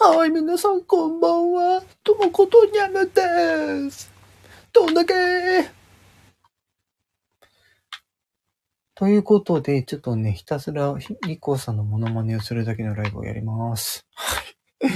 [0.00, 1.82] はい、皆さんこんばんは。
[2.04, 4.12] ともことにゃむです。
[4.72, 5.12] どんだけ
[8.94, 10.94] ということで、ちょっとね、ひたすら、
[11.26, 14.06] いこさんのモノマネをするだけのライブをやります。
[14.80, 14.94] はい。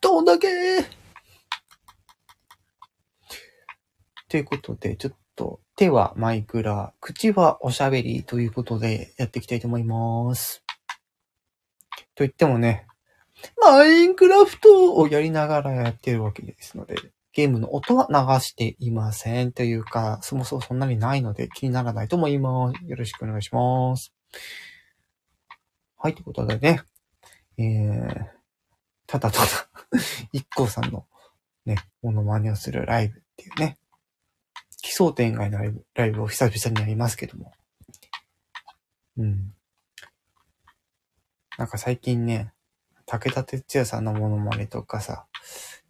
[0.00, 0.48] どんだけ
[4.28, 10.64] ということで、ちょっと、手はマイクラ、口はおしゃべりということで、やっていきたいと思います。
[12.16, 12.88] と言ってもね、
[13.60, 16.96] マインクラフトをやりながらやってるわけですので、
[17.32, 19.52] ゲームの音は流していません。
[19.52, 22.84] というか、そもそもそんなにないので気にならないと思います。
[22.86, 24.12] よろしくお願いします。
[25.96, 26.80] はい、ということでね、
[27.58, 28.26] えー、
[29.06, 29.46] ただただ、
[30.32, 31.06] 一光さんの
[31.64, 33.78] ね、モノマネをするライブっていうね、
[34.80, 35.60] 奇想天外な
[35.94, 37.52] ライブを久々にやりますけども。
[39.16, 39.54] うん。
[41.58, 42.53] なんか最近ね、
[43.18, 45.26] 武田鉄矢さんのモノマネとかさ、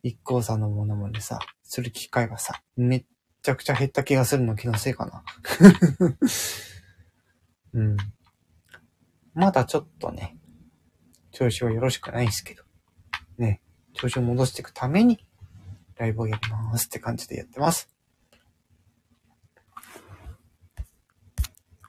[0.02, 3.04] 一光さんのモノマネさ、する機会がさ、めっ
[3.40, 5.24] ちゃくちゃ減った気がするの気のせいかな。
[7.72, 7.96] うん。
[9.32, 10.36] まだちょっとね、
[11.30, 12.62] 調子はよろしくないんですけど、
[13.38, 13.62] ね、
[13.94, 15.26] 調子を戻していくために、
[15.96, 17.88] ライブをやりますって感じでやってます。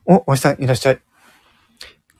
[0.06, 1.02] お、おじさんいらっしゃい。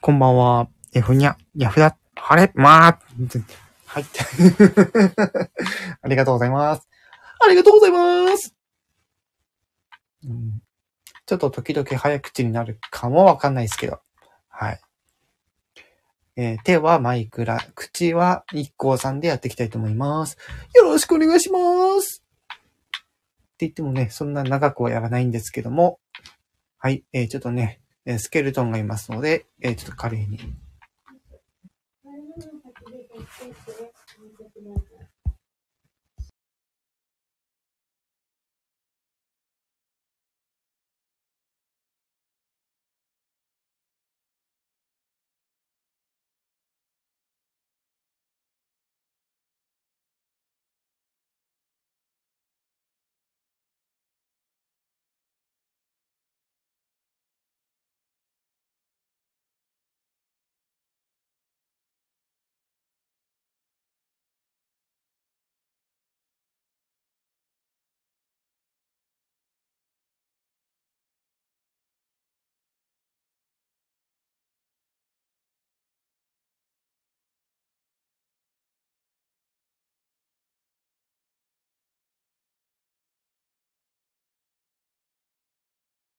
[0.02, 0.68] こんばんは。
[0.92, 3.42] えふにゃ、やふだ、はれ、まー。
[3.86, 4.04] はい。
[6.02, 6.88] ありがとうございます。
[7.40, 8.54] ありがとうございます。
[10.24, 10.62] うん、
[11.26, 14.00] ちょっと時々早口になるかもわかんないですけど。
[14.48, 14.80] はい。
[16.36, 20.36] えー手はマイクラ、口は一光さんでやっていきたいと思います。
[20.74, 21.58] よろしくお願いしま
[22.02, 22.22] す。
[23.54, 26.00] って言ってもね、そんな長くはやらないんですけども。
[26.78, 27.04] はい。
[27.12, 30.38] えーちょっとね、えースケルトンがいますので、えーちょっと華麗に。
[32.36, 35.25] Nous allons passer de.